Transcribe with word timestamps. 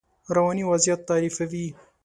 رواني 0.35 0.63
وضعیت 0.71 1.01
تعریفوي. 1.09 1.67